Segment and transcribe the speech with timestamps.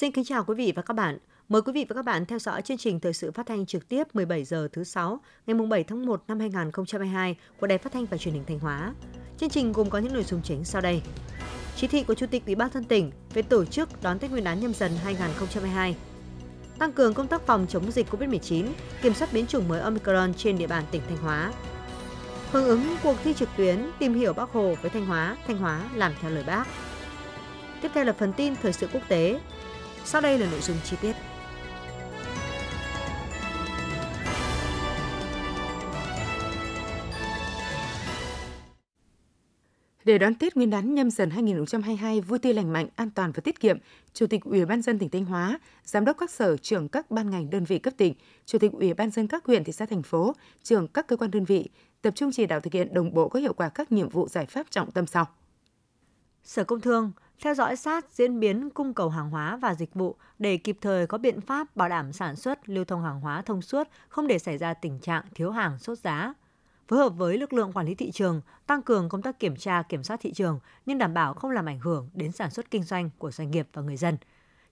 [0.00, 1.18] Xin kính chào quý vị và các bạn.
[1.48, 3.88] Mời quý vị và các bạn theo dõi chương trình thời sự phát thanh trực
[3.88, 8.06] tiếp 17 giờ thứ sáu ngày 7 tháng 1 năm 2022 của Đài Phát thanh
[8.06, 8.94] và Truyền hình Thanh Hóa.
[9.38, 11.02] Chương trình gồm có những nội dung chính sau đây.
[11.76, 14.44] Chỉ thị của Chủ tịch Ủy ban dân tỉnh về tổ chức đón Tết Nguyên
[14.44, 15.96] đán nhâm dần 2022.
[16.78, 18.66] Tăng cường công tác phòng chống dịch COVID-19,
[19.02, 21.52] kiểm soát biến chủng mới Omicron trên địa bàn tỉnh Thanh Hóa.
[22.50, 25.90] Hưởng ứng cuộc thi trực tuyến tìm hiểu Bác Hồ với Thanh Hóa, Thanh Hóa
[25.94, 26.66] làm theo lời Bác.
[27.82, 29.40] Tiếp theo là phần tin thời sự quốc tế.
[30.04, 31.16] Sau đây là nội dung chi tiết.
[40.04, 43.40] Để đón Tết Nguyên đán nhâm dần 2022 vui tươi lành mạnh, an toàn và
[43.40, 43.78] tiết kiệm,
[44.12, 47.30] Chủ tịch Ủy ban dân tỉnh Thanh Hóa, Giám đốc các sở, trưởng các ban
[47.30, 48.14] ngành đơn vị cấp tỉnh,
[48.46, 51.30] Chủ tịch Ủy ban dân các huyện, thị xã, thành phố, trưởng các cơ quan
[51.30, 51.68] đơn vị
[52.02, 54.46] tập trung chỉ đạo thực hiện đồng bộ có hiệu quả các nhiệm vụ giải
[54.46, 55.26] pháp trọng tâm sau.
[56.44, 60.16] Sở Công Thương theo dõi sát diễn biến cung cầu hàng hóa và dịch vụ
[60.38, 63.62] để kịp thời có biện pháp bảo đảm sản xuất, lưu thông hàng hóa thông
[63.62, 66.34] suốt, không để xảy ra tình trạng thiếu hàng sốt giá.
[66.88, 69.82] Phối hợp với lực lượng quản lý thị trường, tăng cường công tác kiểm tra,
[69.82, 72.82] kiểm soát thị trường nhưng đảm bảo không làm ảnh hưởng đến sản xuất kinh
[72.82, 74.16] doanh của doanh nghiệp và người dân.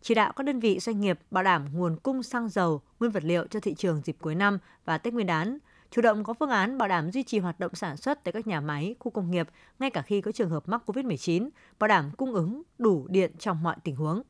[0.02, 3.24] Chỉ đạo các đơn vị doanh nghiệp bảo đảm nguồn cung xăng dầu, nguyên vật
[3.24, 5.58] liệu cho thị trường dịp cuối năm và Tết Nguyên đán,
[5.90, 8.46] chủ động có phương án bảo đảm duy trì hoạt động sản xuất tại các
[8.46, 12.10] nhà máy, khu công nghiệp ngay cả khi có trường hợp mắc COVID-19, bảo đảm
[12.16, 14.22] cung ứng đủ điện trong mọi tình huống.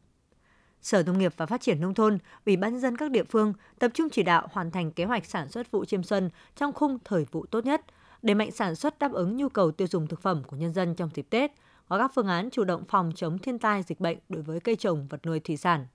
[0.83, 3.53] Sở Nông nghiệp và Phát triển Nông thôn, Ủy ban nhân dân các địa phương
[3.78, 6.98] tập trung chỉ đạo hoàn thành kế hoạch sản xuất vụ chiêm xuân trong khung
[7.05, 7.84] thời vụ tốt nhất,
[8.22, 10.95] để mạnh sản xuất đáp ứng nhu cầu tiêu dùng thực phẩm của nhân dân
[10.95, 11.53] trong dịp Tết,
[11.89, 14.77] có các phương án chủ động phòng chống thiên tai dịch bệnh đối với cây
[14.77, 15.87] trồng, vật nuôi thủy sản.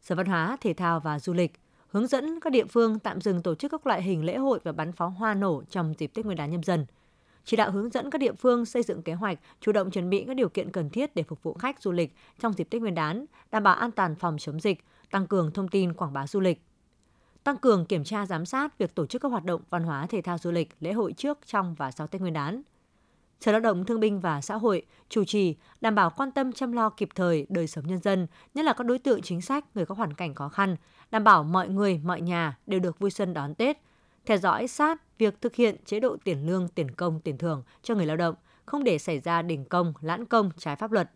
[0.00, 1.52] Sở Văn hóa, Thể thao và Du lịch
[1.94, 4.72] hướng dẫn các địa phương tạm dừng tổ chức các loại hình lễ hội và
[4.72, 6.86] bắn pháo hoa nổ trong dịp Tết Nguyên đán nhâm dần.
[7.44, 10.24] Chỉ đạo hướng dẫn các địa phương xây dựng kế hoạch, chủ động chuẩn bị
[10.26, 12.94] các điều kiện cần thiết để phục vụ khách du lịch trong dịp Tết Nguyên
[12.94, 16.40] đán, đảm bảo an toàn phòng chống dịch, tăng cường thông tin quảng bá du
[16.40, 16.62] lịch.
[17.44, 20.22] Tăng cường kiểm tra giám sát việc tổ chức các hoạt động văn hóa thể
[20.22, 22.62] thao du lịch, lễ hội trước, trong và sau Tết Nguyên đán–
[23.40, 26.72] Sở Lao động Thương binh và Xã hội chủ trì đảm bảo quan tâm chăm
[26.72, 29.86] lo kịp thời đời sống nhân dân, nhất là các đối tượng chính sách, người
[29.86, 30.76] có hoàn cảnh khó khăn,
[31.10, 33.78] đảm bảo mọi người, mọi nhà đều được vui xuân đón Tết,
[34.26, 37.94] theo dõi sát việc thực hiện chế độ tiền lương, tiền công, tiền thưởng cho
[37.94, 38.34] người lao động,
[38.66, 41.10] không để xảy ra đình công, lãn công trái pháp luật.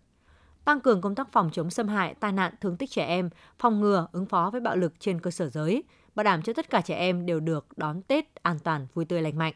[0.65, 3.81] Tăng cường công tác phòng chống xâm hại, tai nạn, thương tích trẻ em, phòng
[3.81, 5.83] ngừa, ứng phó với bạo lực trên cơ sở giới,
[6.15, 9.23] bảo đảm cho tất cả trẻ em đều được đón Tết an toàn, vui tươi
[9.23, 9.55] lành mạnh.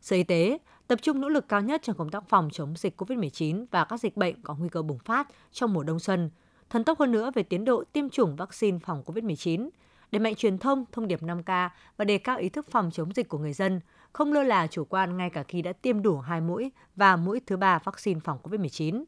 [0.00, 3.00] Sở Y tế tập trung nỗ lực cao nhất trong công tác phòng chống dịch
[3.02, 6.30] COVID-19 và các dịch bệnh có nguy cơ bùng phát trong mùa đông xuân,
[6.70, 9.68] thần tốc hơn nữa về tiến độ tiêm chủng vaccine phòng COVID-19,
[10.12, 13.28] đẩy mạnh truyền thông, thông điệp 5K và đề cao ý thức phòng chống dịch
[13.28, 13.80] của người dân,
[14.12, 17.40] không lơ là chủ quan ngay cả khi đã tiêm đủ hai mũi và mũi
[17.46, 19.04] thứ ba vaccine phòng COVID-19.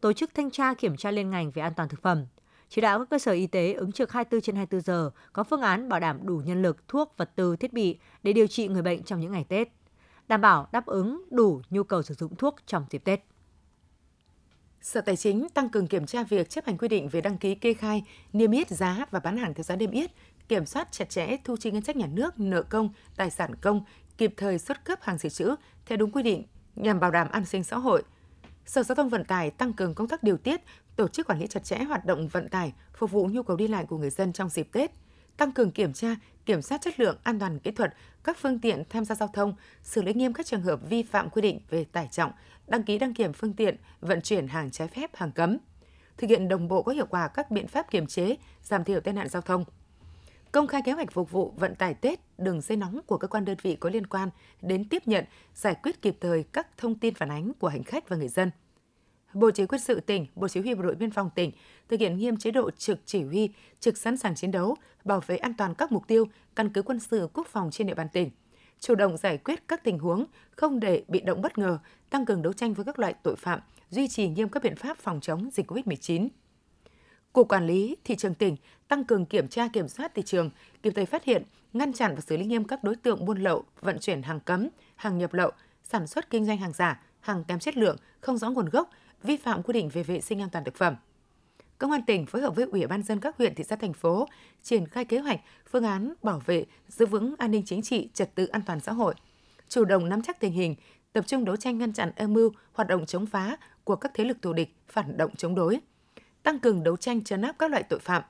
[0.00, 2.26] Tổ chức thanh tra kiểm tra liên ngành về an toàn thực phẩm,
[2.68, 5.62] chỉ đạo các cơ sở y tế ứng trực 24 trên 24 giờ, có phương
[5.62, 8.82] án bảo đảm đủ nhân lực, thuốc, vật tư, thiết bị để điều trị người
[8.82, 9.68] bệnh trong những ngày Tết
[10.32, 13.20] đảm bảo đáp ứng đủ nhu cầu sử dụng thuốc trong dịp Tết.
[14.80, 17.54] Sở Tài chính tăng cường kiểm tra việc chấp hành quy định về đăng ký
[17.54, 20.10] kê khai, niêm yết giá và bán hàng theo giá niêm yết,
[20.48, 23.84] kiểm soát chặt chẽ thu chi ngân sách nhà nước, nợ công, tài sản công,
[24.18, 25.54] kịp thời xuất cấp hàng dự trữ
[25.86, 26.44] theo đúng quy định
[26.76, 28.02] nhằm bảo đảm an sinh xã hội.
[28.66, 30.60] Sở Giao thông Vận tải tăng cường công tác điều tiết,
[30.96, 33.68] tổ chức quản lý chặt chẽ hoạt động vận tải, phục vụ nhu cầu đi
[33.68, 34.90] lại của người dân trong dịp Tết,
[35.42, 36.16] tăng cường kiểm tra,
[36.46, 37.94] kiểm soát chất lượng, an toàn kỹ thuật
[38.24, 41.30] các phương tiện tham gia giao thông, xử lý nghiêm các trường hợp vi phạm
[41.30, 42.32] quy định về tải trọng,
[42.66, 45.58] đăng ký đăng kiểm phương tiện, vận chuyển hàng trái phép, hàng cấm.
[46.16, 49.14] Thực hiện đồng bộ có hiệu quả các biện pháp kiềm chế, giảm thiểu tai
[49.14, 49.64] nạn giao thông.
[50.52, 53.44] Công khai kế hoạch phục vụ vận tải Tết, đường dây nóng của cơ quan
[53.44, 54.28] đơn vị có liên quan
[54.60, 58.08] đến tiếp nhận, giải quyết kịp thời các thông tin phản ánh của hành khách
[58.08, 58.50] và người dân–
[59.34, 61.50] Bộ Chỉ huy quân sự tỉnh, Bộ Chỉ huy Bộ đội Biên phòng tỉnh
[61.88, 63.50] thực hiện nghiêm chế độ trực chỉ huy,
[63.80, 66.24] trực sẵn sàng chiến đấu, bảo vệ an toàn các mục tiêu,
[66.56, 68.30] căn cứ quân sự quốc phòng trên địa bàn tỉnh,
[68.80, 71.78] chủ động giải quyết các tình huống, không để bị động bất ngờ,
[72.10, 74.98] tăng cường đấu tranh với các loại tội phạm, duy trì nghiêm các biện pháp
[74.98, 76.28] phòng chống dịch COVID-19.
[77.32, 78.56] Cục Quản lý Thị trường tỉnh
[78.88, 80.50] tăng cường kiểm tra kiểm soát thị trường,
[80.82, 81.42] kịp thời phát hiện,
[81.72, 84.68] ngăn chặn và xử lý nghiêm các đối tượng buôn lậu, vận chuyển hàng cấm,
[84.96, 85.50] hàng nhập lậu,
[85.82, 88.90] sản xuất kinh doanh hàng giả, hàng kém chất lượng, không rõ nguồn gốc,
[89.22, 90.96] vi phạm quy định về vệ sinh an toàn thực phẩm.
[91.78, 94.28] Công an tỉnh phối hợp với Ủy ban dân các huyện, thị xã, thành phố
[94.62, 95.40] triển khai kế hoạch,
[95.70, 98.92] phương án bảo vệ, giữ vững an ninh chính trị, trật tự an toàn xã
[98.92, 99.14] hội,
[99.68, 100.74] chủ động nắm chắc tình hình,
[101.12, 104.24] tập trung đấu tranh ngăn chặn âm mưu, hoạt động chống phá của các thế
[104.24, 105.80] lực thù địch, phản động chống đối,
[106.42, 108.22] tăng cường đấu tranh trấn áp các loại tội phạm,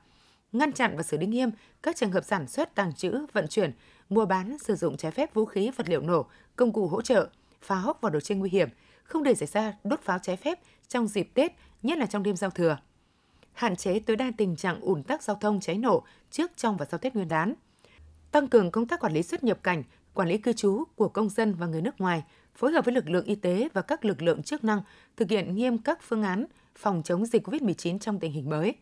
[0.52, 1.50] ngăn chặn và xử lý nghiêm
[1.82, 3.72] các trường hợp sản xuất, tàng trữ, vận chuyển,
[4.08, 7.28] mua bán, sử dụng trái phép vũ khí, vật liệu nổ, công cụ hỗ trợ,
[7.62, 8.68] pháo và đồ chơi nguy hiểm,
[9.04, 10.58] không để xảy ra đốt pháo trái phép
[10.92, 11.52] trong dịp Tết,
[11.82, 12.78] nhất là trong đêm giao thừa.
[13.52, 16.84] hạn chế tối đa tình trạng ủn tắc giao thông cháy nổ trước, trong và
[16.84, 17.54] sau Tết Nguyên đán.
[18.30, 19.82] Tăng cường công tác quản lý xuất nhập cảnh,
[20.14, 22.22] quản lý cư trú của công dân và người nước ngoài,
[22.54, 24.82] phối hợp với lực lượng y tế và các lực lượng chức năng
[25.16, 28.74] thực hiện nghiêm các phương án phòng chống dịch COVID-19 trong tình hình mới.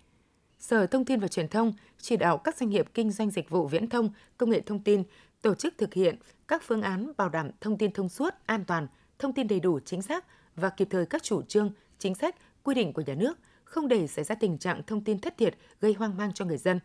[0.59, 3.67] Sở Thông tin và Truyền thông chỉ đạo các doanh nghiệp kinh doanh dịch vụ
[3.67, 5.03] viễn thông, công nghệ thông tin
[5.43, 6.17] tổ chức thực hiện
[6.49, 8.87] các phương án bảo đảm thông tin thông suốt, an toàn,
[9.19, 10.25] thông tin đầy đủ, chính xác
[10.57, 11.71] và kịp thời các chủ trương,
[12.01, 15.19] chính sách, quy định của nhà nước, không để xảy ra tình trạng thông tin
[15.19, 16.81] thất thiệt gây hoang mang cho người dân.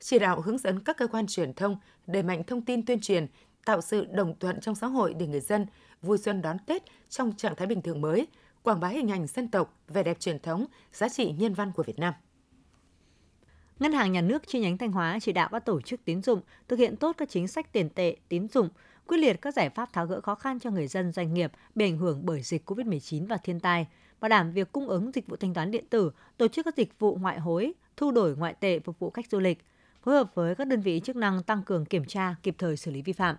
[0.00, 1.76] Chỉ đạo hướng dẫn các cơ quan truyền thông
[2.06, 3.26] đẩy mạnh thông tin tuyên truyền,
[3.64, 5.66] tạo sự đồng thuận trong xã hội để người dân
[6.02, 8.26] vui xuân đón Tết trong trạng thái bình thường mới,
[8.62, 11.82] quảng bá hình ảnh dân tộc, vẻ đẹp truyền thống, giá trị nhân văn của
[11.82, 12.14] Việt Nam.
[13.78, 16.40] Ngân hàng Nhà nước chi nhánh Thanh Hóa chỉ đạo các tổ chức tín dụng
[16.68, 18.68] thực hiện tốt các chính sách tiền tệ, tín dụng,
[19.06, 21.84] quyết liệt các giải pháp tháo gỡ khó khăn cho người dân doanh nghiệp bị
[21.84, 23.86] ảnh hưởng bởi dịch COVID-19 và thiên tai,
[24.20, 26.98] bảo đảm việc cung ứng dịch vụ thanh toán điện tử, tổ chức các dịch
[26.98, 29.64] vụ ngoại hối, thu đổi ngoại tệ phục vụ khách du lịch,
[30.02, 32.90] phối hợp với các đơn vị chức năng tăng cường kiểm tra, kịp thời xử
[32.90, 33.36] lý vi phạm.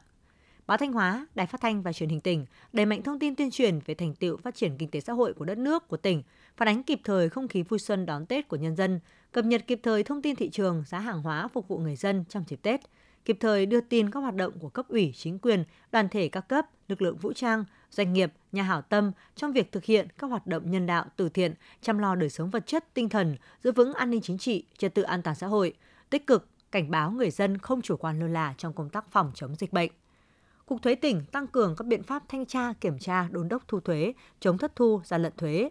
[0.68, 3.52] Báo Thanh Hóa, Đài Phát thanh và Truyền hình tỉnh đẩy mạnh thông tin tuyên
[3.52, 6.24] truyền về thành tựu phát triển kinh tế xã hội của đất nước của tỉnh,
[6.58, 9.00] phản ánh kịp thời không khí vui xuân đón Tết của nhân dân,
[9.32, 12.26] cập nhật kịp thời thông tin thị trường, giá hàng hóa phục vụ người dân
[12.30, 12.82] trong dịp Tết,
[13.26, 16.48] kịp thời đưa tin các hoạt động của cấp ủy, chính quyền, đoàn thể các
[16.48, 20.28] cấp, lực lượng vũ trang, doanh nghiệp, nhà hảo tâm trong việc thực hiện các
[20.28, 23.72] hoạt động nhân đạo, từ thiện, chăm lo đời sống vật chất, tinh thần, giữ
[23.72, 25.74] vững an ninh chính trị, trật tự an toàn xã hội,
[26.10, 29.32] tích cực cảnh báo người dân không chủ quan lơ là trong công tác phòng
[29.36, 29.92] chống dịch bệnh.
[30.66, 33.80] Cục Thuế tỉnh tăng cường các biện pháp thanh tra, kiểm tra, đôn đốc thu
[33.80, 35.70] thuế, chống thất thu, gian lận thuế.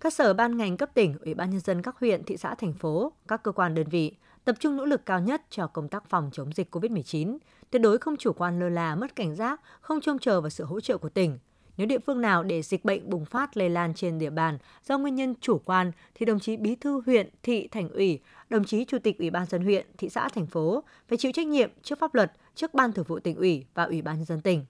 [0.00, 2.72] Các sở ban ngành cấp tỉnh, ủy ban nhân dân các huyện, thị xã, thành
[2.72, 6.08] phố, các cơ quan đơn vị tập trung nỗ lực cao nhất cho công tác
[6.08, 7.38] phòng chống dịch COVID-19,
[7.70, 10.64] tuyệt đối không chủ quan lơ là, mất cảnh giác, không trông chờ vào sự
[10.64, 11.38] hỗ trợ của tỉnh.
[11.76, 14.58] Nếu địa phương nào để dịch bệnh bùng phát lây lan trên địa bàn
[14.88, 18.64] do nguyên nhân chủ quan thì đồng chí bí thư huyện, thị, thành ủy, đồng
[18.64, 21.70] chí chủ tịch ủy ban dân huyện, thị xã, thành phố phải chịu trách nhiệm
[21.82, 24.64] trước pháp luật, trước ban thường vụ tỉnh ủy và ủy ban nhân dân tỉnh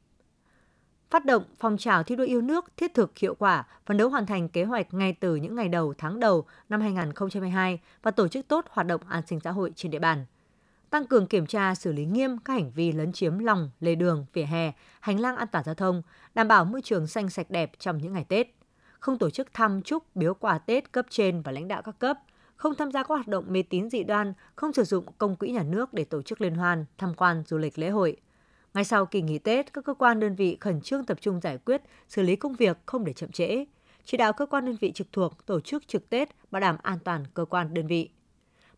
[1.12, 4.26] phát động phong trào thi đua yêu nước thiết thực hiệu quả, phấn đấu hoàn
[4.26, 8.48] thành kế hoạch ngay từ những ngày đầu tháng đầu năm 2022 và tổ chức
[8.48, 10.26] tốt hoạt động an sinh xã hội trên địa bàn.
[10.90, 14.26] Tăng cường kiểm tra xử lý nghiêm các hành vi lấn chiếm lòng, lề đường,
[14.32, 16.02] vỉa hè, hành lang an toàn giao thông,
[16.34, 18.46] đảm bảo môi trường xanh sạch đẹp trong những ngày Tết.
[19.00, 22.18] Không tổ chức thăm chúc biếu quà Tết cấp trên và lãnh đạo các cấp,
[22.56, 25.50] không tham gia các hoạt động mê tín dị đoan, không sử dụng công quỹ
[25.50, 28.16] nhà nước để tổ chức liên hoan, tham quan du lịch lễ hội–
[28.74, 31.58] ngay sau kỳ nghỉ Tết, các cơ quan đơn vị khẩn trương tập trung giải
[31.58, 33.64] quyết, xử lý công việc không để chậm trễ.
[34.04, 36.98] Chỉ đạo cơ quan đơn vị trực thuộc tổ chức trực Tết bảo đảm an
[37.04, 38.10] toàn cơ quan đơn vị.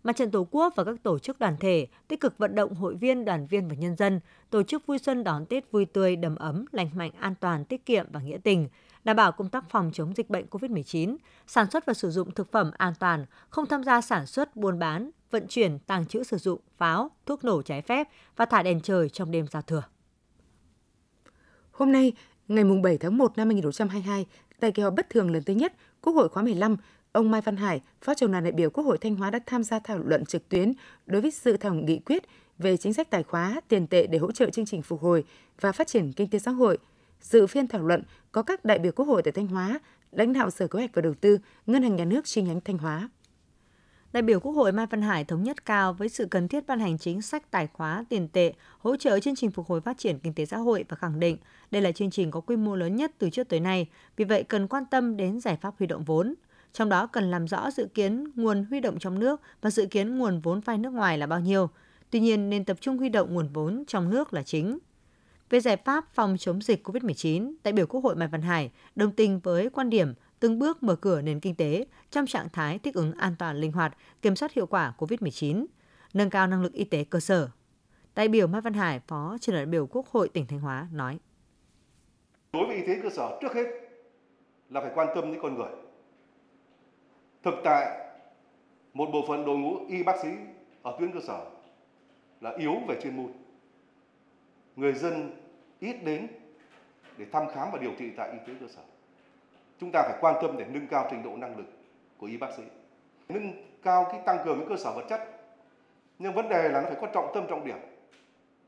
[0.05, 2.95] Mặt trận Tổ quốc và các tổ chức đoàn thể tích cực vận động hội
[2.95, 4.21] viên, đoàn viên và nhân dân
[4.51, 7.87] tổ chức vui xuân đón Tết vui tươi, đầm ấm, lành mạnh, an toàn, tiết
[7.87, 8.69] kiệm và nghĩa tình,
[9.05, 12.53] đảm bảo công tác phòng chống dịch bệnh COVID-19, sản xuất và sử dụng thực
[12.53, 16.39] phẩm an toàn, không tham gia sản xuất, buôn bán, vận chuyển, tàng trữ sử
[16.39, 19.83] dụng pháo, thuốc nổ trái phép và thả đèn trời trong đêm giao thừa.
[21.71, 22.13] Hôm nay,
[22.49, 24.27] ngày 7 tháng 1 năm 2022,
[24.61, 26.77] tại kỳ họp bất thường lần thứ nhất Quốc hội khóa 15,
[27.13, 29.65] ông Mai Văn Hải, Phó trưởng đoàn đại biểu Quốc hội Thanh Hóa đã tham
[29.65, 30.73] gia thảo luận trực tuyến
[31.07, 32.23] đối với sự thảo nghị quyết
[32.59, 35.25] về chính sách tài khóa, tiền tệ để hỗ trợ chương trình phục hồi
[35.61, 36.79] và phát triển kinh tế xã hội.
[37.21, 39.79] Dự phiên thảo luận có các đại biểu Quốc hội tại Thanh Hóa,
[40.13, 42.79] lãnh đạo Sở Kế hoạch và Đầu tư, Ngân hàng Nhà nước chi nhánh Thanh
[42.79, 43.09] Hóa.
[44.15, 46.81] Đại biểu Quốc hội Mai Văn Hải thống nhất cao với sự cần thiết ban
[46.81, 50.19] hành chính sách tài khóa tiền tệ, hỗ trợ chương trình phục hồi phát triển
[50.19, 51.37] kinh tế xã hội và khẳng định
[51.71, 54.43] đây là chương trình có quy mô lớn nhất từ trước tới nay, vì vậy
[54.43, 56.35] cần quan tâm đến giải pháp huy động vốn.
[56.73, 60.19] Trong đó cần làm rõ dự kiến nguồn huy động trong nước và dự kiến
[60.19, 61.69] nguồn vốn vay nước ngoài là bao nhiêu.
[62.11, 64.79] Tuy nhiên nên tập trung huy động nguồn vốn trong nước là chính.
[65.51, 69.13] Về giải pháp phòng chống dịch COVID-19, đại biểu Quốc hội Mai Văn Hải đồng
[69.13, 72.95] tình với quan điểm từng bước mở cửa nền kinh tế trong trạng thái thích
[72.95, 75.67] ứng an toàn linh hoạt, kiểm soát hiệu quả COVID-19,
[76.15, 77.51] nâng cao năng lực y tế cơ sở.
[78.15, 81.19] Đại biểu Mai Văn Hải, Phó trưởng đại biểu Quốc hội tỉnh Thanh Hóa nói.
[82.53, 83.65] Đối với y tế cơ sở trước hết
[84.71, 85.73] là phải quan tâm đến con người.
[87.43, 88.09] Thực tại,
[88.95, 90.29] một bộ phận đội ngũ y bác sĩ
[90.83, 91.51] ở tuyến cơ sở
[92.41, 93.33] là yếu về chuyên môn.
[94.77, 95.31] Người dân
[95.81, 96.27] ít đến
[97.19, 98.83] để thăm khám và điều trị tại y tế cơ sở
[99.81, 101.67] chúng ta phải quan tâm để nâng cao trình độ năng lực
[102.19, 102.63] của y bác sĩ.
[103.29, 103.53] Nâng
[103.83, 105.21] cao cái tăng cường cái cơ sở vật chất.
[106.19, 107.77] Nhưng vấn đề là nó phải có trọng tâm, trọng điểm.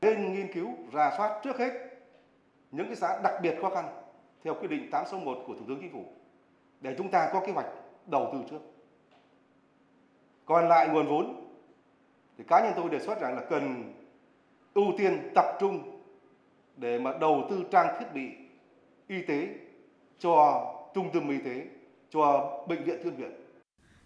[0.01, 1.71] Nên nghiên cứu, rà soát trước hết
[2.71, 3.85] những cái xã đặc biệt khó khăn
[4.43, 6.05] theo quyết định 861 của Thủ tướng Chính phủ
[6.81, 7.67] để chúng ta có kế hoạch
[8.05, 8.59] đầu tư trước.
[10.45, 11.47] Còn lại nguồn vốn
[12.37, 13.93] thì cá nhân tôi đề xuất rằng là cần
[14.73, 16.01] ưu tiên tập trung
[16.77, 18.31] để mà đầu tư trang thiết bị
[19.07, 19.47] y tế
[20.19, 21.65] cho trung tâm y tế
[22.13, 23.31] cho bệnh viện thiên viện.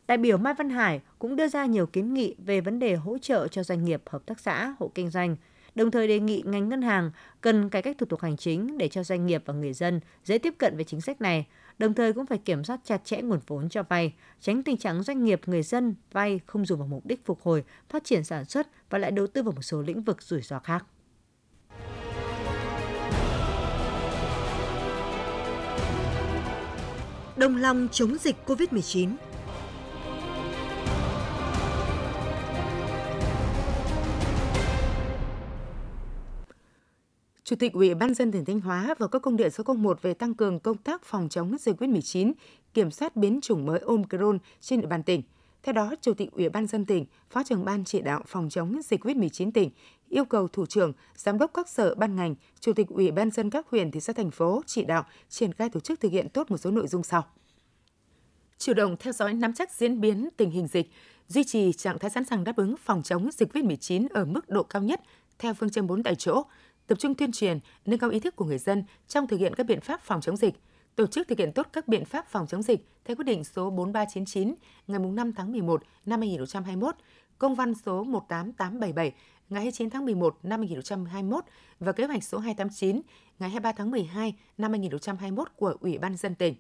[0.08, 3.18] Đại biểu Mai Văn Hải cũng đưa ra nhiều kiến nghị về vấn đề hỗ
[3.18, 5.36] trợ cho doanh nghiệp, hợp tác xã, hộ kinh doanh,
[5.76, 7.12] đồng thời đề nghị ngành ngân hàng
[7.42, 10.38] cần cải cách thủ tục hành chính để cho doanh nghiệp và người dân dễ
[10.38, 11.48] tiếp cận với chính sách này,
[11.78, 15.04] đồng thời cũng phải kiểm soát chặt chẽ nguồn vốn cho vay, tránh tình trạng
[15.04, 18.46] doanh nghiệp người dân vay không dùng vào mục đích phục hồi, phát triển sản
[18.46, 20.86] xuất và lại đầu tư vào một số lĩnh vực rủi ro khác.
[27.38, 29.10] Đồng lòng chống dịch COVID-19
[37.44, 40.14] Chủ tịch Ủy ban dân tỉnh Thanh Hóa vừa có công điện số 01 về
[40.14, 42.32] tăng cường công tác phòng chống dịch COVID-19,
[42.74, 45.22] kiểm soát biến chủng mới Omicron trên địa bàn tỉnh.
[45.64, 48.82] Theo đó, Chủ tịch Ủy ban dân tỉnh, Phó trưởng ban chỉ đạo phòng chống
[48.86, 49.70] dịch COVID-19 tỉnh
[50.12, 53.50] yêu cầu thủ trưởng, giám đốc các sở ban ngành, chủ tịch Ủy ban dân
[53.50, 56.52] các huyện, thị xã thành phố chỉ đạo triển khai tổ chức thực hiện tốt
[56.52, 57.24] một số nội dung sau.
[58.58, 60.92] Chủ động theo dõi nắm chắc diễn biến tình hình dịch,
[61.28, 64.64] duy trì trạng thái sẵn sàng đáp ứng phòng chống dịch COVID-19 ở mức độ
[64.64, 65.02] cao nhất
[65.40, 66.44] theo phương châm 4 tại chỗ,
[66.88, 69.66] tập trung tuyên truyền, nâng cao ý thức của người dân trong thực hiện các
[69.66, 70.54] biện pháp phòng chống dịch,
[70.96, 73.70] tổ chức thực hiện tốt các biện pháp phòng chống dịch theo quyết định số
[73.70, 74.56] 4399
[74.88, 76.96] ngày 5 tháng 11 năm 2021,
[77.38, 79.14] công văn số 18877
[79.52, 81.44] ngày 29 tháng 11 năm 2021
[81.80, 83.02] và kế hoạch số 289
[83.40, 86.56] ngày 23 tháng 12 năm 2021 của Ủy ban dân tỉnh.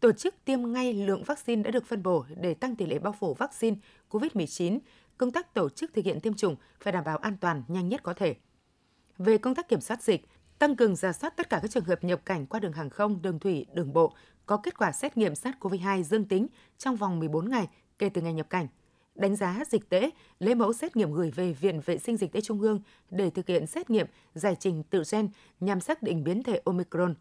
[0.00, 3.12] Tổ chức tiêm ngay lượng vaccine đã được phân bổ để tăng tỷ lệ bao
[3.12, 3.76] phủ vaccine
[4.10, 4.78] COVID-19.
[5.18, 8.02] Công tác tổ chức thực hiện tiêm chủng phải đảm bảo an toàn nhanh nhất
[8.02, 8.34] có thể
[9.18, 10.26] về công tác kiểm soát dịch,
[10.58, 13.22] tăng cường giả soát tất cả các trường hợp nhập cảnh qua đường hàng không,
[13.22, 14.14] đường thủy, đường bộ
[14.46, 16.46] có kết quả xét nghiệm SARS-CoV-2 dương tính
[16.78, 18.68] trong vòng 14 ngày kể từ ngày nhập cảnh.
[19.20, 22.40] Đánh giá dịch tễ, lấy mẫu xét nghiệm gửi về Viện Vệ sinh Dịch tễ
[22.40, 25.28] Trung ương để thực hiện xét nghiệm giải trình tự gen
[25.60, 27.14] nhằm xác định biến thể Omicron.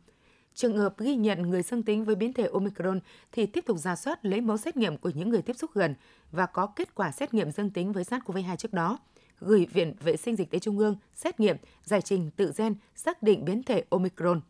[0.53, 2.99] Trường hợp ghi nhận người dương tính với biến thể Omicron
[3.31, 5.95] thì tiếp tục ra soát lấy mẫu xét nghiệm của những người tiếp xúc gần
[6.31, 8.99] và có kết quả xét nghiệm dương tính với SARS-CoV-2 trước đó
[9.39, 13.23] gửi Viện Vệ sinh Dịch tễ Trung ương xét nghiệm, giải trình tự gen xác
[13.23, 14.41] định biến thể Omicron.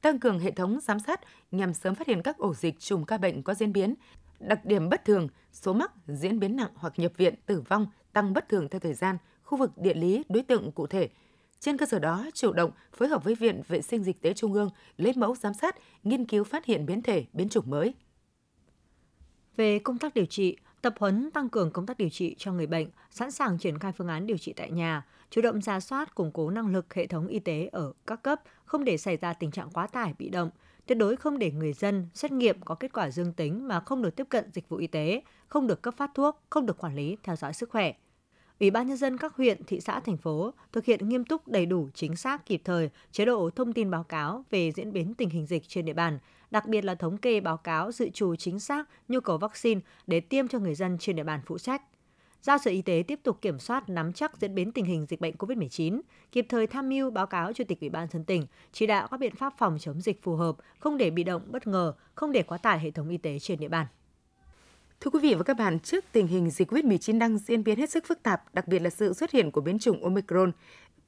[0.00, 3.18] Tăng cường hệ thống giám sát nhằm sớm phát hiện các ổ dịch chùm ca
[3.18, 3.94] bệnh có diễn biến,
[4.48, 8.32] đặc điểm bất thường, số mắc, diễn biến nặng hoặc nhập viện, tử vong tăng
[8.32, 11.08] bất thường theo thời gian, khu vực địa lý, đối tượng cụ thể.
[11.60, 14.52] Trên cơ sở đó, chủ động phối hợp với Viện Vệ sinh Dịch tế Trung
[14.52, 17.94] ương lấy mẫu giám sát, nghiên cứu phát hiện biến thể, biến chủng mới.
[19.56, 22.66] Về công tác điều trị, tập huấn tăng cường công tác điều trị cho người
[22.66, 26.14] bệnh, sẵn sàng triển khai phương án điều trị tại nhà, chủ động ra soát
[26.14, 29.32] củng cố năng lực hệ thống y tế ở các cấp, không để xảy ra
[29.32, 30.50] tình trạng quá tải bị động,
[30.86, 34.02] tuyệt đối không để người dân xét nghiệm có kết quả dương tính mà không
[34.02, 36.96] được tiếp cận dịch vụ y tế, không được cấp phát thuốc, không được quản
[36.96, 37.92] lý theo dõi sức khỏe.
[38.60, 41.66] Ủy ban nhân dân các huyện, thị xã, thành phố thực hiện nghiêm túc đầy
[41.66, 45.30] đủ, chính xác, kịp thời chế độ thông tin báo cáo về diễn biến tình
[45.30, 46.18] hình dịch trên địa bàn,
[46.50, 50.20] đặc biệt là thống kê báo cáo dự trù chính xác nhu cầu vaccine để
[50.20, 51.82] tiêm cho người dân trên địa bàn phụ trách.
[52.44, 55.20] Giao Sở Y tế tiếp tục kiểm soát nắm chắc diễn biến tình hình dịch
[55.20, 56.00] bệnh COVID-19,
[56.32, 59.20] kịp thời tham mưu báo cáo Chủ tịch Ủy ban dân tỉnh, chỉ đạo các
[59.20, 62.42] biện pháp phòng chống dịch phù hợp, không để bị động bất ngờ, không để
[62.42, 63.86] quá tải hệ thống y tế trên địa bàn.
[65.00, 67.90] Thưa quý vị và các bạn, trước tình hình dịch COVID-19 đang diễn biến hết
[67.90, 70.52] sức phức tạp, đặc biệt là sự xuất hiện của biến chủng Omicron,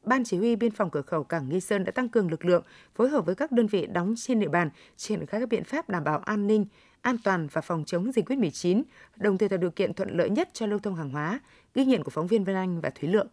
[0.02, 2.62] Ban Chỉ huy Biên phòng cửa khẩu Cảng Nghi Sơn đã tăng cường lực lượng,
[2.95, 5.88] phối hợp với các đơn vị đóng trên địa bàn, triển khai các biện pháp
[5.88, 6.66] đảm bảo an ninh,
[7.03, 8.83] an toàn và phòng chống dịch COVID-19,
[9.17, 11.41] đồng thời tạo điều kiện thuận lợi nhất cho lưu thông hàng hóa,
[11.75, 13.29] ghi nhận của phóng viên Vân Anh và Thúy Lượng.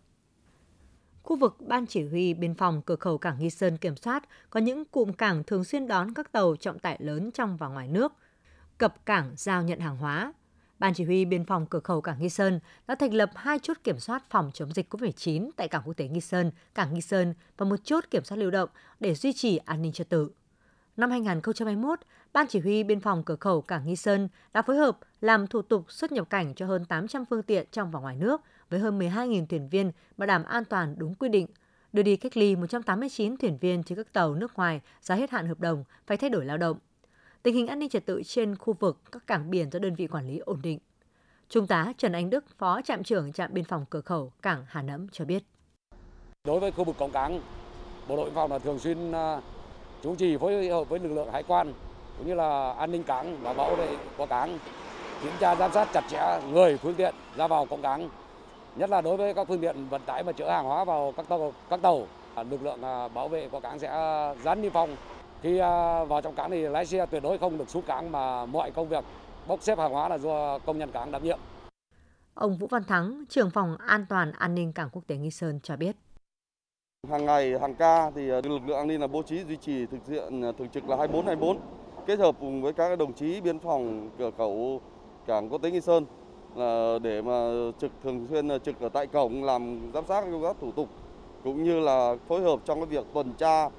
[1.24, 4.60] Khu vực Ban Chỉ huy Biên phòng cửa khẩu Cảng Nghi Sơn kiểm soát có
[4.60, 8.14] những cụm cảng thường xuyên đón các tàu trọng tải lớn trong và ngoài nước,
[8.78, 10.34] cập cảng giao nhận hàng hóa,
[10.84, 13.78] Ban Chỉ huy Biên phòng cửa khẩu Cảng Nghi Sơn đã thành lập hai chốt
[13.84, 17.34] kiểm soát phòng chống dịch COVID-19 tại Cảng Quốc tế Nghi Sơn, Cảng Nghi Sơn
[17.58, 20.32] và một chốt kiểm soát lưu động để duy trì an ninh trật tự.
[20.98, 22.00] Năm 2021,
[22.34, 25.62] Ban Chỉ huy Biên phòng cửa khẩu Cảng Nghi Sơn đã phối hợp làm thủ
[25.62, 29.00] tục xuất nhập cảnh cho hơn 800 phương tiện trong và ngoài nước với hơn
[29.00, 31.48] 12.000 thuyền viên bảo đảm an toàn đúng quy định,
[31.94, 35.48] đưa đi cách ly 189 thuyền viên trên các tàu nước ngoài ra hết hạn
[35.48, 36.78] hợp đồng phải thay đổi lao động
[37.44, 40.08] tình hình an ninh trật tự trên khu vực các cảng biển do đơn vị
[40.08, 40.80] quản lý ổn định.
[41.50, 44.82] Trung tá Trần Anh Đức, Phó trạm trưởng trạm biên phòng cửa khẩu cảng Hà
[44.82, 45.44] Nẫm cho biết.
[46.44, 47.42] Đối với khu vực cổng cảng,
[48.08, 49.40] bộ đội biên phòng là thường xuyên chú
[50.04, 51.74] chủ trì phối hợp với lực lượng hải quan
[52.18, 54.58] cũng như là an ninh cảng và bảo vệ của cảng
[55.24, 58.10] kiểm tra giám sát chặt chẽ người phương tiện ra vào cổng cảng
[58.76, 61.30] nhất là đối với các phương tiện vận tải mà chở hàng hóa vào các
[61.30, 62.08] tàu các tàu
[62.50, 63.90] lực lượng à, bảo vệ của cảng sẽ
[64.44, 64.96] dán niêm phong
[65.42, 68.46] khi à, vào trong cảng thì lái xe tuyệt đối không được xuống cảng mà
[68.46, 69.04] mọi công việc
[69.48, 71.40] bốc xếp hàng hóa là do công nhân cảng đảm nhiệm.
[72.34, 75.60] Ông Vũ Văn Thắng, trưởng phòng an toàn an ninh cảng quốc tế Nghi Sơn
[75.64, 75.96] cho biết.
[77.10, 79.86] Hàng ngày, hàng ca thì à, lực lượng an ninh là bố trí duy trì
[79.86, 81.60] thực hiện à, thường trực là 24 24
[82.06, 84.82] kết hợp cùng với các đồng chí biên phòng cửa khẩu
[85.28, 86.06] cảng quốc tế Nghi Sơn
[86.56, 90.56] là để mà trực thường xuyên trực ở tại cổng làm giám sát công tác
[90.62, 90.88] thủ tục
[91.44, 93.70] cũng như là phối hợp trong cái việc tuần tra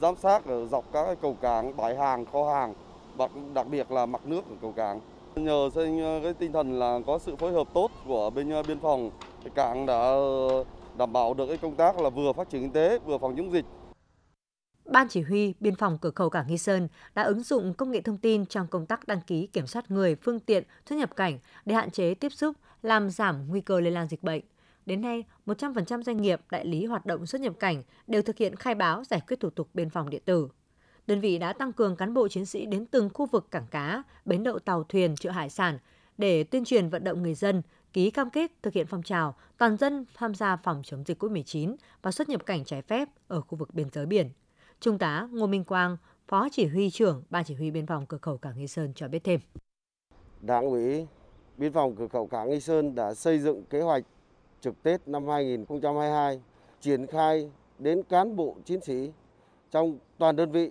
[0.00, 2.74] giám sát ở dọc các cái cầu cảng, bãi hàng, kho hàng,
[3.18, 5.00] đặc, đặc biệt là mặt nước của cầu cảng.
[5.36, 8.62] Nhờ trên ờ, cái tinh thần là có sự phối hợp tốt của bên ờ,
[8.62, 9.10] biên phòng,
[9.54, 10.64] cảng đã ờ,
[10.98, 13.52] đảm bảo được cái công tác là vừa phát triển kinh tế, vừa phòng chống
[13.52, 13.64] dịch.
[14.86, 18.00] Ban chỉ huy biên phòng cửa khẩu cảng Nghi Sơn đã ứng dụng công nghệ
[18.00, 21.38] thông tin trong công tác đăng ký kiểm soát người, phương tiện xuất nhập cảnh
[21.64, 24.42] để hạn chế tiếp xúc, làm giảm nguy cơ lây lan dịch bệnh.
[24.86, 28.56] Đến nay, 100% doanh nghiệp đại lý hoạt động xuất nhập cảnh đều thực hiện
[28.56, 30.48] khai báo giải quyết thủ tục biên phòng điện tử.
[31.06, 34.02] Đơn vị đã tăng cường cán bộ chiến sĩ đến từng khu vực cảng cá,
[34.24, 35.78] bến đậu tàu thuyền, chợ hải sản
[36.18, 37.62] để tuyên truyền vận động người dân
[37.92, 41.76] ký cam kết thực hiện phong trào toàn dân tham gia phòng chống dịch COVID-19
[42.02, 44.30] và xuất nhập cảnh trái phép ở khu vực biên giới biển.
[44.80, 45.96] Trung tá Ngô Minh Quang,
[46.28, 49.08] Phó Chỉ huy trưởng Ban Chỉ huy Biên phòng Cửa khẩu Cảng Nghi Sơn cho
[49.08, 49.40] biết thêm.
[50.40, 51.06] Đảng ủy
[51.56, 54.04] Biên phòng Cửa khẩu Cảng Nghi Sơn đã xây dựng kế hoạch
[54.60, 56.40] trực Tết năm 2022
[56.80, 59.12] triển khai đến cán bộ chiến sĩ
[59.70, 60.70] trong toàn đơn vị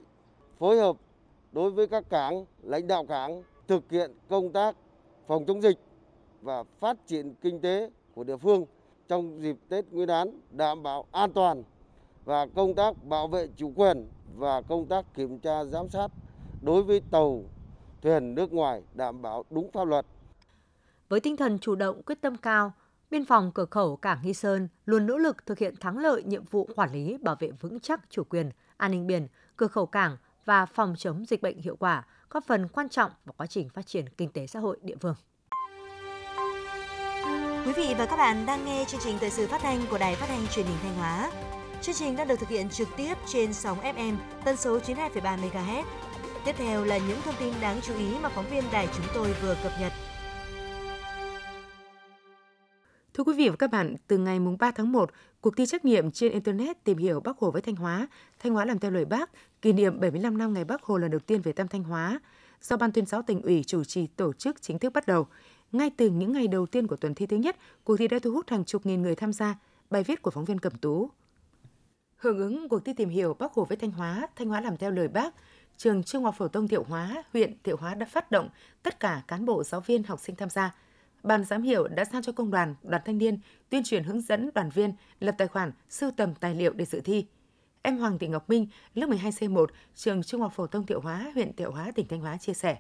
[0.59, 0.95] phối hợp
[1.51, 4.75] đối với các cảng, lãnh đạo cảng thực hiện công tác
[5.27, 5.77] phòng chống dịch
[6.41, 8.65] và phát triển kinh tế của địa phương
[9.07, 11.63] trong dịp Tết Nguyên đán đảm bảo an toàn
[12.25, 16.07] và công tác bảo vệ chủ quyền và công tác kiểm tra giám sát
[16.61, 17.43] đối với tàu
[18.01, 20.05] thuyền nước ngoài đảm bảo đúng pháp luật.
[21.09, 22.73] Với tinh thần chủ động quyết tâm cao,
[23.11, 26.43] Biên phòng cửa khẩu Cảng Nghi Sơn luôn nỗ lực thực hiện thắng lợi nhiệm
[26.45, 29.27] vụ quản lý bảo vệ vững chắc chủ quyền, an ninh biển,
[29.57, 33.33] cửa khẩu cảng và phòng chống dịch bệnh hiệu quả, góp phần quan trọng vào
[33.37, 35.15] quá trình phát triển kinh tế xã hội địa phương.
[37.65, 40.15] Quý vị và các bạn đang nghe chương trình thời sự phát thanh của Đài
[40.15, 41.31] Phát thanh Truyền hình Thanh Hóa.
[41.85, 44.15] Chương trình đang được thực hiện trực tiếp trên sóng FM
[44.45, 45.83] tần số 92,3 MHz.
[46.45, 49.33] Tiếp theo là những thông tin đáng chú ý mà phóng viên đài chúng tôi
[49.41, 49.91] vừa cập nhật.
[53.13, 56.11] Thưa quý vị và các bạn, từ ngày 3 tháng 1, cuộc thi trắc nghiệm
[56.11, 58.07] trên Internet tìm hiểu Bắc Hồ với Thanh Hóa,
[58.39, 59.29] Thanh Hóa làm theo lời Bác,
[59.61, 62.19] kỷ niệm 75 năm ngày Bắc Hồ lần đầu tiên về thăm Thanh Hóa,
[62.61, 65.27] do Ban tuyên giáo tỉnh ủy chủ trì tổ chức chính thức bắt đầu.
[65.71, 68.31] Ngay từ những ngày đầu tiên của tuần thi thứ nhất, cuộc thi đã thu
[68.31, 69.55] hút hàng chục nghìn người tham gia.
[69.89, 71.09] Bài viết của phóng viên Cẩm Tú.
[72.25, 74.91] Hưởng ứng cuộc thi tìm hiểu bác Hồ với Thanh Hóa, Thanh Hóa làm theo
[74.91, 75.35] lời Bác,
[75.77, 78.49] trường Trung học phổ thông Thiệu Hóa, huyện Thiệu Hóa đã phát động
[78.83, 80.75] tất cả cán bộ, giáo viên, học sinh tham gia.
[81.23, 84.49] Ban giám hiệu đã giao cho công đoàn, đoàn thanh niên tuyên truyền hướng dẫn
[84.55, 87.25] đoàn viên lập tài khoản, sưu tầm tài liệu để dự thi.
[87.81, 91.55] Em Hoàng Thị Ngọc Minh, lớp 12C1, trường Trung học phổ thông Thiệu Hóa, huyện
[91.55, 92.77] Thiệu Hóa, tỉnh Thanh Hóa chia sẻ.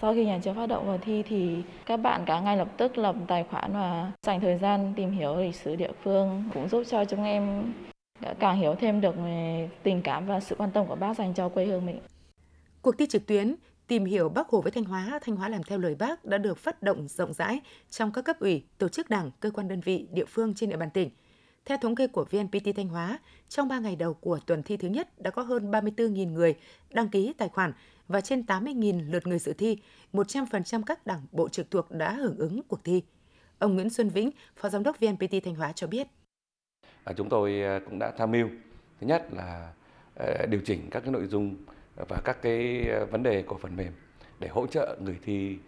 [0.00, 2.98] Sau khi nhà trường phát động vào thi thì các bạn cả ngay lập tức
[2.98, 6.82] lập tài khoản và dành thời gian tìm hiểu lịch sử địa phương cũng giúp
[6.90, 7.72] cho chúng em
[8.22, 11.34] Dạ, càng hiểu thêm được về tình cảm và sự quan tâm của bác dành
[11.34, 12.00] cho quê hương mình.
[12.82, 13.54] Cuộc thi trực tuyến
[13.86, 16.58] tìm hiểu bác Hồ với Thanh Hóa, Thanh Hóa làm theo lời Bác đã được
[16.58, 20.06] phát động rộng rãi trong các cấp ủy, tổ chức đảng, cơ quan đơn vị,
[20.12, 21.10] địa phương trên địa bàn tỉnh.
[21.64, 24.88] Theo thống kê của VNPT Thanh Hóa, trong 3 ngày đầu của tuần thi thứ
[24.88, 26.54] nhất đã có hơn 34.000 người
[26.90, 27.72] đăng ký tài khoản
[28.08, 29.78] và trên 80.000 lượt người dự thi,
[30.12, 33.02] 100% các đảng bộ trực thuộc đã hưởng ứng cuộc thi.
[33.58, 36.06] Ông Nguyễn Xuân Vĩnh, Phó Giám đốc VNPT Thanh Hóa cho biết.
[37.16, 38.48] Chúng tôi ờ, cũng đã tham mưu,
[39.00, 39.72] thứ nhất là
[40.14, 41.56] ờ, điều chỉnh các cái nội dung
[41.96, 43.92] và các cái ờ, vấn đề của phần mềm
[44.38, 45.58] để hỗ trợ người thi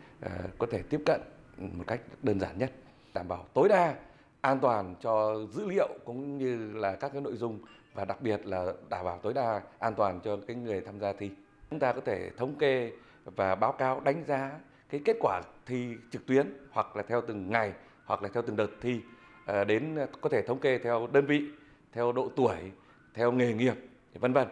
[0.58, 1.20] có thể tiếp cận
[1.58, 2.72] một cách đơn giản nhất,
[3.14, 3.94] đảm bảo tối đa
[4.40, 7.58] an toàn cho dữ liệu cũng như là các cái nội dung
[7.94, 11.12] và đặc biệt là đảm bảo tối đa an toàn cho cái người tham gia
[11.12, 11.30] thi.
[11.70, 12.92] Chúng ta có thể thống kê
[13.24, 14.58] và báo cáo đánh giá
[14.90, 17.72] cái kết quả thi trực tuyến hoặc là theo từng ngày
[18.04, 19.00] hoặc là theo từng đợt thi
[19.46, 21.42] Ờ, đến ờ, có thể thống kê theo đơn vị,
[21.92, 22.56] theo độ tuổi,
[23.14, 23.74] theo nghề nghiệp,
[24.14, 24.48] vân vân.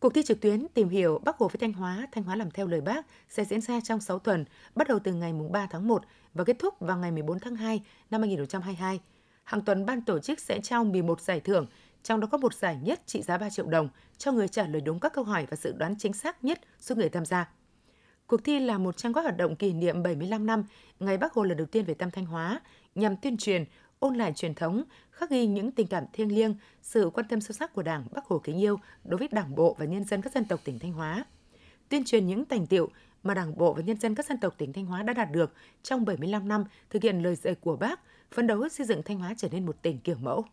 [0.00, 2.66] Cuộc thi trực tuyến tìm hiểu Bắc Hồ với Thanh Hóa, Thanh Hóa làm theo
[2.66, 6.02] lời Bác sẽ diễn ra trong 6 tuần, bắt đầu từ ngày 3 tháng 1
[6.34, 9.00] và kết thúc vào ngày 14 tháng 2 năm 2022.
[9.44, 11.66] Hàng tuần ban tổ chức sẽ trao 11 giải thưởng,
[12.02, 14.80] trong đó có một giải nhất trị giá 3 triệu đồng cho người trả lời
[14.80, 17.55] đúng các câu hỏi và dự đoán chính xác nhất số người tham gia.
[18.26, 20.64] Cuộc thi là một trong các hoạt động kỷ niệm 75 năm
[21.00, 22.60] ngày Bác Hồ lần đầu tiên về thăm Thanh Hóa
[22.94, 23.64] nhằm tuyên truyền,
[23.98, 27.52] ôn lại truyền thống, khắc ghi những tình cảm thiêng liêng, sự quan tâm sâu
[27.52, 30.32] sắc của Đảng Bác Hồ kính yêu đối với Đảng bộ và nhân dân các
[30.32, 31.24] dân tộc tỉnh Thanh Hóa.
[31.88, 32.88] Tuyên truyền những thành tiệu
[33.22, 35.52] mà Đảng bộ và nhân dân các dân tộc tỉnh Thanh Hóa đã đạt được
[35.82, 38.00] trong 75 năm thực hiện lời dạy của Bác,
[38.32, 40.44] phấn đấu xây dựng Thanh Hóa trở nên một tỉnh kiểu mẫu.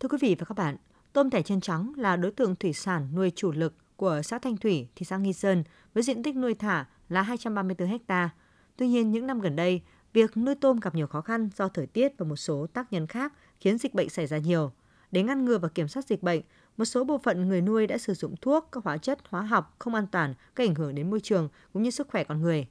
[0.00, 0.76] Thưa quý vị và các bạn,
[1.12, 4.56] tôm thẻ chân trắng là đối tượng thủy sản nuôi chủ lực của xã Thanh
[4.56, 8.30] Thủy, thị xã Nghi Sơn với diện tích nuôi thả là 234 ha.
[8.76, 9.82] Tuy nhiên, những năm gần đây,
[10.12, 13.06] việc nuôi tôm gặp nhiều khó khăn do thời tiết và một số tác nhân
[13.06, 14.72] khác khiến dịch bệnh xảy ra nhiều.
[15.10, 16.42] Để ngăn ngừa và kiểm soát dịch bệnh,
[16.76, 19.76] một số bộ phận người nuôi đã sử dụng thuốc, các hóa chất hóa học
[19.78, 22.66] không an toàn gây ảnh hưởng đến môi trường cũng như sức khỏe con người.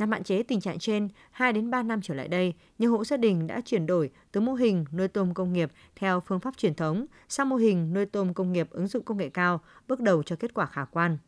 [0.00, 3.04] Nhằm hạn chế tình trạng trên, 2 đến 3 năm trở lại đây, nhiều hộ
[3.04, 6.56] gia đình đã chuyển đổi từ mô hình nuôi tôm công nghiệp theo phương pháp
[6.56, 10.00] truyền thống sang mô hình nuôi tôm công nghiệp ứng dụng công nghệ cao, bước
[10.00, 11.18] đầu cho kết quả khả quan.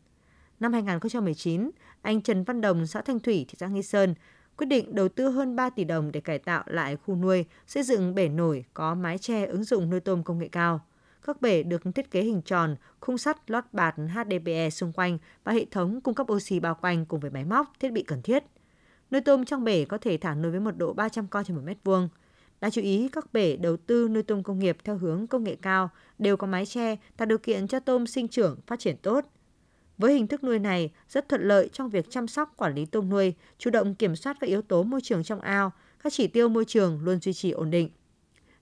[0.61, 1.71] Năm 2019,
[2.03, 4.15] anh Trần Văn Đồng, xã Thanh Thủy, thị xã Nghi Sơn,
[4.57, 7.83] quyết định đầu tư hơn 3 tỷ đồng để cải tạo lại khu nuôi, xây
[7.83, 10.81] dựng bể nổi có mái che ứng dụng nuôi tôm công nghệ cao.
[11.27, 15.53] Các bể được thiết kế hình tròn, khung sắt lót bạt HDPE xung quanh và
[15.53, 18.45] hệ thống cung cấp oxy bao quanh cùng với máy móc, thiết bị cần thiết.
[19.13, 21.63] Nuôi tôm trong bể có thể thả nuôi với mật độ 300 con trên một
[21.65, 22.09] mét vuông.
[22.61, 25.57] Đã chú ý, các bể đầu tư nuôi tôm công nghiệp theo hướng công nghệ
[25.63, 29.25] cao đều có mái che tạo điều kiện cho tôm sinh trưởng, phát triển tốt.
[29.99, 33.11] Với hình thức nuôi này, rất thuận lợi trong việc chăm sóc quản lý tôm
[33.11, 35.73] nuôi, chủ động kiểm soát các yếu tố môi trường trong ao,
[36.05, 37.91] các chỉ tiêu môi trường luôn duy trì ổn định.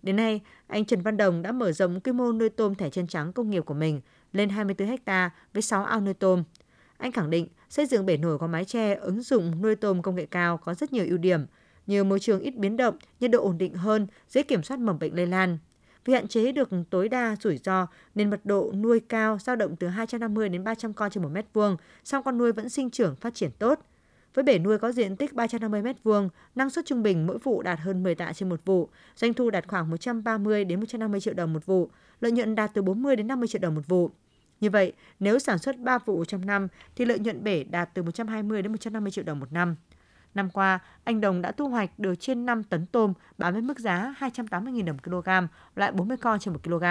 [0.02, 3.06] Đến nay, anh Trần Văn Đồng đã mở rộng quy mô nuôi tôm thẻ chân
[3.06, 4.00] trắng công nghiệp của mình
[4.32, 6.44] lên 24 ha với 6 ao nuôi tôm.
[6.98, 10.16] Anh khẳng định xây dựng bể nổi có mái che ứng dụng nuôi tôm công
[10.16, 11.46] nghệ cao có rất nhiều ưu điểm,
[11.86, 14.98] như môi trường ít biến động, nhiệt độ ổn định hơn, dễ kiểm soát mầm
[14.98, 15.58] bệnh lây lan.
[16.04, 19.76] Vì hạn chế được tối đa rủi ro nên mật độ nuôi cao dao động
[19.76, 23.16] từ 250 đến 300 con trên một mét vuông, song con nuôi vẫn sinh trưởng
[23.16, 23.80] phát triển tốt.
[24.34, 27.78] Với bể nuôi có diện tích 350 m2, năng suất trung bình mỗi vụ đạt
[27.78, 31.52] hơn 10 tạ trên một vụ, doanh thu đạt khoảng 130 đến 150 triệu đồng
[31.52, 34.10] một vụ, lợi nhuận đạt từ 40 đến 50 triệu đồng một vụ.
[34.60, 38.02] Như vậy, nếu sản xuất 3 vụ trong năm thì lợi nhuận bể đạt từ
[38.02, 39.76] 120 đến 150 triệu đồng một năm.
[40.34, 43.78] Năm qua, anh Đồng đã thu hoạch được trên 5 tấn tôm bán với mức
[43.78, 45.28] giá 280.000 đồng kg,
[45.76, 46.84] loại 40 con trên 1 kg.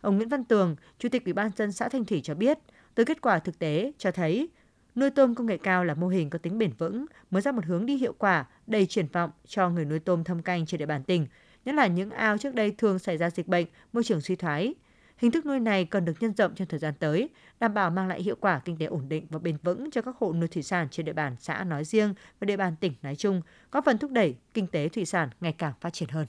[0.00, 2.58] Ông Nguyễn Văn Tường, Chủ tịch Ủy ban dân xã Thanh Thủy cho biết,
[2.94, 4.48] từ kết quả thực tế cho thấy
[4.96, 7.64] nuôi tôm công nghệ cao là mô hình có tính bền vững, mở ra một
[7.64, 10.86] hướng đi hiệu quả, đầy triển vọng cho người nuôi tôm thâm canh trên địa
[10.86, 11.26] bàn tỉnh,
[11.64, 14.74] nhất là những ao trước đây thường xảy ra dịch bệnh, môi trường suy thoái.
[15.22, 17.28] Hình thức nuôi này cần được nhân rộng trong thời gian tới,
[17.60, 20.16] đảm bảo mang lại hiệu quả kinh tế ổn định và bền vững cho các
[20.18, 23.16] hộ nuôi thủy sản trên địa bàn xã nói riêng và địa bàn tỉnh nói
[23.16, 26.26] chung, góp phần thúc đẩy kinh tế thủy sản ngày càng phát triển hơn.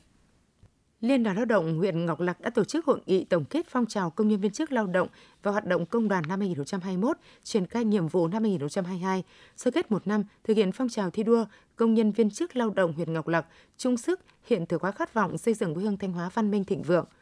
[1.01, 3.85] Liên đoàn Lao động huyện Ngọc Lặc đã tổ chức hội nghị tổng kết phong
[3.85, 5.07] trào công nhân viên chức lao động
[5.43, 9.23] và hoạt động công đoàn năm 2021, triển khai nhiệm vụ năm 2022,
[9.55, 12.69] sơ kết một năm thực hiện phong trào thi đua công nhân viên chức lao
[12.69, 13.45] động huyện Ngọc Lặc,
[13.77, 16.63] chung sức hiện thực hóa khát vọng xây dựng quê hương Thanh Hóa văn minh
[16.63, 17.05] thịnh vượng–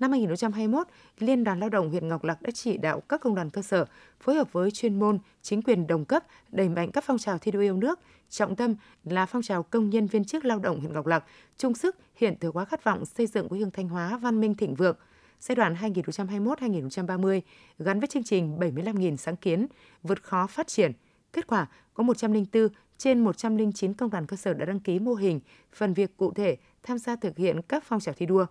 [0.00, 0.86] Năm 2021,
[1.18, 3.84] Liên đoàn Lao động huyện Ngọc Lặc đã chỉ đạo các công đoàn cơ sở
[4.20, 7.50] phối hợp với chuyên môn, chính quyền đồng cấp đẩy mạnh các phong trào thi
[7.50, 10.92] đua yêu nước, trọng tâm là phong trào công nhân viên chức lao động huyện
[10.92, 11.24] Ngọc Lặc,
[11.56, 14.54] chung sức hiện thực hóa khát vọng xây dựng quê hương Thanh Hóa văn minh
[14.54, 14.96] thịnh vượng.
[15.40, 17.40] Giai đoạn 2021-2030
[17.78, 19.66] gắn với chương trình 75.000 sáng kiến
[20.02, 20.92] vượt khó phát triển.
[21.32, 25.40] Kết quả có 104 trên 109 công đoàn cơ sở đã đăng ký mô hình,
[25.72, 28.46] phần việc cụ thể tham gia thực hiện các phong trào thi đua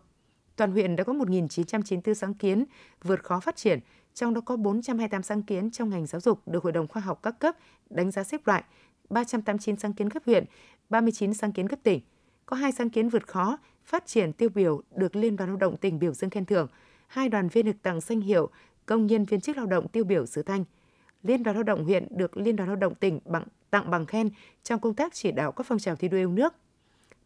[0.60, 2.66] toàn huyện đã có 1.994 sáng kiến
[3.04, 3.80] vượt khó phát triển,
[4.14, 7.20] trong đó có 428 sáng kiến trong ngành giáo dục được Hội đồng Khoa học
[7.24, 7.56] các cấp
[7.90, 8.64] đánh giá xếp loại,
[9.10, 10.46] 389 sáng kiến cấp huyện,
[10.90, 12.02] 39 sáng kiến cấp tỉnh.
[12.46, 15.78] Có hai sáng kiến vượt khó, phát triển tiêu biểu được Liên đoàn Lao động
[15.78, 16.68] tỉnh biểu dương khen thưởng,
[17.08, 18.50] hai đoàn viên được tặng danh hiệu
[18.86, 20.64] công nhân viên chức lao động tiêu biểu xứ Thanh.
[21.24, 24.30] Liên đoàn Lao động huyện được Liên đoàn Lao động tỉnh bằng, tặng bằng khen
[24.64, 26.54] trong công tác chỉ đạo các phong trào thi đua yêu nước.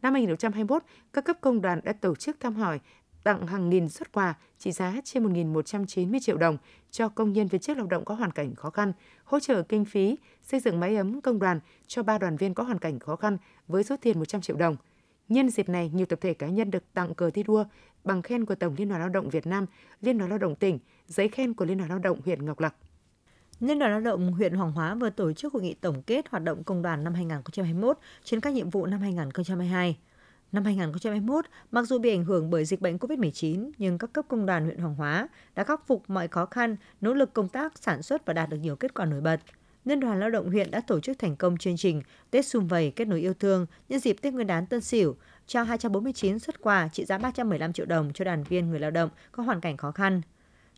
[0.02, 2.80] Năm 2021, các cấp công đoàn đã tổ chức thăm hỏi,
[3.24, 6.58] tặng hàng nghìn xuất quà trị giá trên 1.190 triệu đồng
[6.92, 9.86] cho công nhân viên chức lao động có hoàn cảnh khó khăn, hỗ trợ kinh
[9.86, 13.16] phí xây dựng máy ấm công đoàn cho ba đoàn viên có hoàn cảnh khó
[13.16, 14.76] khăn với số tiền 100 triệu đồng.
[15.30, 17.66] Nhân dịp này, nhiều tập thể cá nhân được tặng cờ thi đua,
[18.04, 19.66] bằng khen của Tổng Liên đoàn Lao động Việt Nam,
[20.02, 22.76] Liên đoàn Lao động tỉnh, giấy khen của Liên đoàn Lao động huyện Ngọc Lặc.
[23.60, 26.44] Liên đoàn Lao động huyện Hoàng Hóa vừa tổ chức hội nghị tổng kết hoạt
[26.44, 29.98] động công đoàn năm 2021 trên các nhiệm vụ năm 2022.
[30.54, 34.46] Năm 2021, mặc dù bị ảnh hưởng bởi dịch bệnh COVID-19, nhưng các cấp công
[34.46, 38.04] đoàn huyện Hoàng Hóa đã khắc phục mọi khó khăn, nỗ lực công tác sản
[38.04, 39.40] xuất và đạt được nhiều kết quả nổi bật.
[39.86, 42.92] Liên đoàn Lao động huyện đã tổ chức thành công chương trình Tết Xung Vầy
[42.92, 45.16] kết nối yêu thương nhân dịp Tết Nguyên đán Tân Sửu,
[45.48, 49.10] trao 249 xuất quà trị giá 315 triệu đồng cho đoàn viên người lao động
[49.32, 50.22] có hoàn cảnh khó khăn.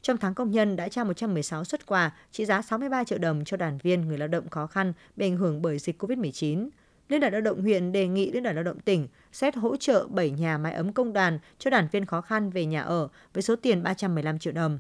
[0.02, 3.58] Trong tháng công nhân đã trao 116 xuất quà trị giá 63 triệu đồng cho
[3.58, 6.70] đoàn viên người lao động khó khăn bị ảnh hưởng bởi dịch COVID-19.
[7.10, 10.08] Liên đoàn Lao động huyện đề nghị Liên đoàn Lao động tỉnh xét hỗ trợ
[10.10, 13.44] 7 nhà máy ấm công đoàn cho đoàn viên khó khăn về nhà ở với
[13.44, 14.80] số tiền 315 triệu đồng.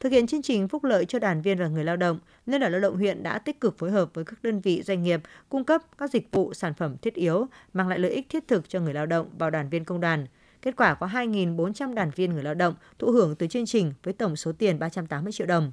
[0.00, 2.72] Thực hiện chương trình phúc lợi cho đoàn viên và người lao động, Liên đoàn
[2.72, 5.64] Lao động huyện đã tích cực phối hợp với các đơn vị doanh nghiệp cung
[5.64, 8.80] cấp các dịch vụ sản phẩm thiết yếu mang lại lợi ích thiết thực cho
[8.80, 10.26] người lao động và đoàn viên công đoàn.
[10.62, 14.14] Kết quả có 2.400 đoàn viên người lao động thụ hưởng từ chương trình với
[14.14, 15.72] tổng số tiền 380 triệu đồng.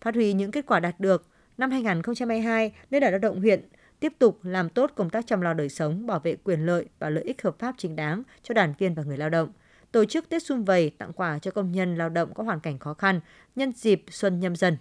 [0.00, 1.26] Phát huy những kết quả đạt được,
[1.58, 3.68] năm 2022, Liên đoàn Lao động huyện
[4.00, 7.10] tiếp tục làm tốt công tác chăm lo đời sống, bảo vệ quyền lợi và
[7.10, 9.48] lợi ích hợp pháp chính đáng cho đoàn viên và người lao động,
[9.92, 12.78] tổ chức Tết Xuân Vầy tặng quà cho công nhân lao động có hoàn cảnh
[12.78, 13.20] khó khăn
[13.56, 14.76] nhân dịp Xuân Nhâm Dần.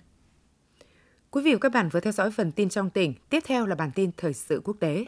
[1.31, 3.75] Quý vị và các bạn vừa theo dõi phần tin trong tỉnh, tiếp theo là
[3.75, 5.05] bản tin thời sự quốc tế.